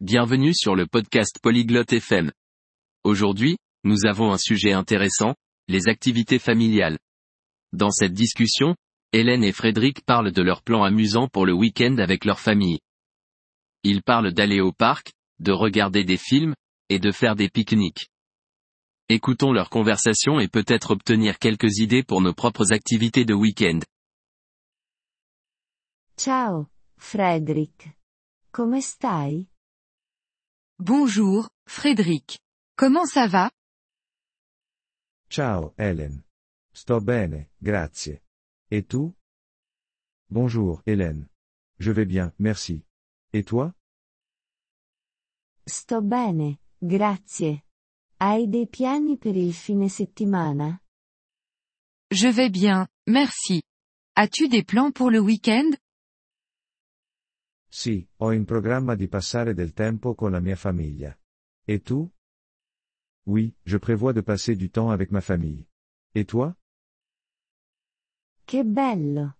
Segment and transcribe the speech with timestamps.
[0.00, 2.30] bienvenue sur le podcast Polyglotte FM.
[3.02, 5.34] Aujourd'hui, nous avons un sujet intéressant,
[5.68, 6.98] les activités familiales.
[7.72, 8.76] Dans cette discussion,
[9.12, 12.80] Hélène et Frédéric parlent de leurs plans amusants pour le week-end avec leur famille.
[13.84, 16.54] Ils parlent d'aller au parc, de regarder des films,
[16.90, 18.10] et de faire des pique-niques.
[19.08, 23.80] Écoutons leur conversation et peut-être obtenir quelques idées pour nos propres activités de week-end.
[26.18, 26.66] Ciao,
[26.98, 27.88] Frederick.
[28.52, 29.46] Come stai?
[30.78, 32.38] Bonjour, Frédéric.
[32.76, 33.50] Comment ça va?
[35.30, 36.22] Ciao, Hélène.
[36.74, 38.20] Sto bene, grazie.
[38.70, 39.14] Et tu?
[40.28, 41.28] Bonjour, Hélène.
[41.78, 42.84] Je vais bien, merci.
[43.32, 43.72] Et toi?
[45.66, 47.62] Sto bene, grazie.
[48.20, 50.80] Hai dei piani per il fine settimana?
[52.10, 53.62] Je vais bien, merci.
[54.14, 55.70] As-tu des plans pour le week-end?
[57.68, 61.16] Sì, ho in programma di passare del tempo con la mia famiglia.
[61.64, 62.10] Et tu?
[63.26, 65.66] Oui, je prévois de passer du temps avec ma famille.
[66.14, 66.56] Et toi?
[68.44, 69.38] Che bello!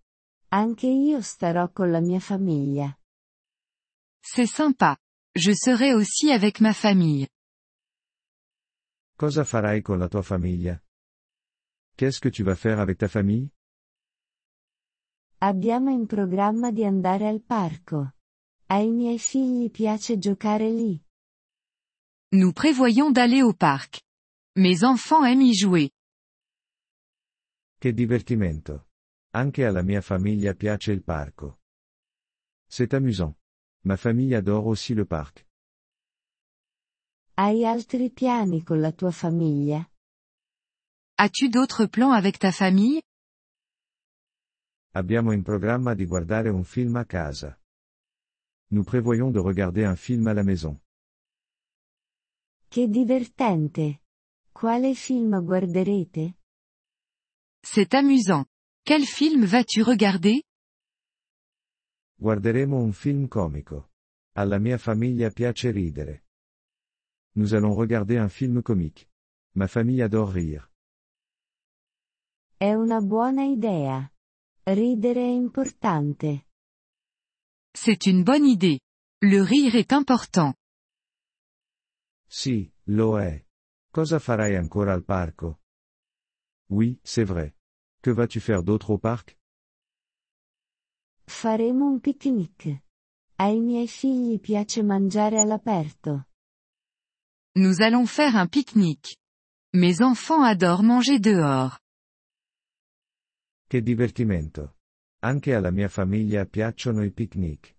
[0.49, 2.99] Anche io starò con la mia famiglia.
[4.21, 4.97] C'est sympa.
[5.33, 7.29] Je serai aussi avec ma famille.
[9.17, 10.83] Cosa farai con la tua famiglia?
[11.95, 13.51] Qu'est-ce que tu vas faire avec ta famille?
[15.39, 18.16] Abbiamo in programma di andare al parco.
[18.69, 21.01] Ai miei figli piace giocare lì.
[22.33, 24.03] Nous prévoyons d'aller au parc.
[24.57, 25.91] Mes enfants aiment y jouer.
[27.79, 28.89] Che divertimento.
[29.35, 31.61] Anche alla mia famiglia piace il parco.
[32.69, 33.37] C'est amusant.
[33.85, 35.47] Ma famille adore aussi le parc.
[37.35, 39.89] Hai altri piani con la tua famiglia?
[41.19, 43.01] As-tu d'autres plans avec ta famille
[44.95, 47.57] Abbiamo in programma di guardare un film a casa.
[48.71, 50.81] Nous prévoyons de regarder un film à la maison.
[52.69, 54.03] Che divertente!
[54.53, 56.39] Quale film guarderete?
[57.63, 58.47] C'est amusant.
[58.85, 60.43] Quel film vas-tu regarder?
[62.19, 63.91] Guarderemo un film comico.
[64.37, 66.25] Alla mia famiglia piace ridere.
[67.37, 69.09] Nous allons regarder un film comique.
[69.57, 70.71] Ma famille adore rire.
[72.57, 74.11] È una buona idea.
[74.65, 76.46] Ridere è importante.
[77.77, 78.81] C'est une bonne idée.
[79.21, 80.55] Le rire est important.
[82.27, 83.45] Sì, lo è.
[83.93, 85.61] Cosa farai ancora al parco?
[86.71, 87.55] Oui, c'est vrai.
[88.01, 89.37] Que vas-tu faire d'autre au parc?
[91.27, 92.81] Faremo un picnic.
[93.37, 96.29] Ai miei figli piace mangiare all'aperto.
[97.57, 99.19] Nous allons faire un pique-nique.
[99.75, 101.79] Mes enfants adorent manger dehors.
[103.69, 104.76] Che divertimento.
[105.23, 107.77] Anche alla mia famiglia piacciono i picnic.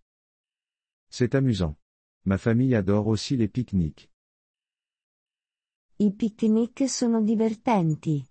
[1.10, 1.78] C'est amusant.
[2.26, 4.10] Ma famille adore aussi les pique-niques.
[6.00, 8.24] I picnic sono divertenti.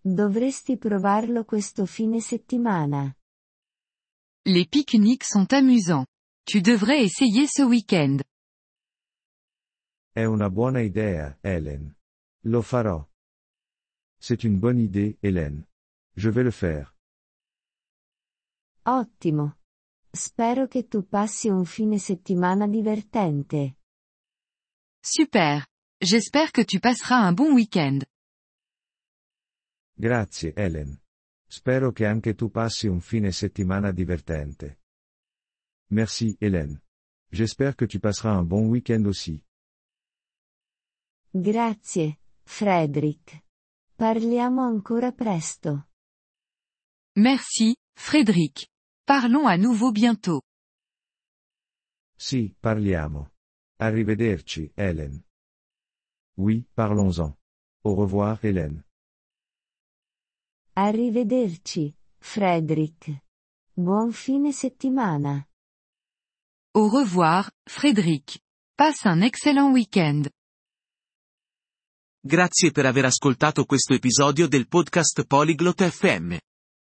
[0.00, 3.12] Dovresti provarlo questo fine settimana.
[4.44, 6.06] Les pique-niques sont amusants.
[6.44, 8.22] Tu devrais essayer ce week-end.
[10.12, 11.96] È una buona idea, Hélène.
[12.44, 13.08] Lo farò.
[14.18, 15.66] C'est une bonne idée, Hélène.
[16.16, 16.94] Je vais le faire.
[18.88, 19.58] Ottimo.
[20.10, 23.76] Spero che tu passi un fine settimana divertente.
[24.98, 25.66] Super.
[26.00, 28.02] J'espère que tu passeras un bon week-end.
[29.94, 31.02] Grazie, Hélène.
[31.46, 34.80] Spero che anche tu passi un fine settimana divertente.
[35.90, 36.80] Merci, Hélène.
[37.30, 39.44] J'espère que tu passeras un bon week-end aussi.
[41.30, 43.44] Grazie, Frederick.
[43.96, 45.88] Parliamo ancora presto.
[47.16, 48.66] Merci, Frédéric.
[49.08, 50.42] Parlons à nouveau bientôt.
[52.18, 53.30] Sì, parliamo.
[53.80, 55.24] Arrivederci, Hélène.
[56.36, 57.34] Oui, parlons-en.
[57.84, 58.84] Au revoir, Hélène.
[60.74, 63.10] Arrivederci, Frederick.
[63.74, 65.46] Buon fine settimana.
[66.74, 68.42] Au revoir, Frédéric.
[68.76, 70.28] Passe un excellent week-end.
[72.20, 76.36] Grazie per aver ascoltato questo episodio del podcast Polyglot FM.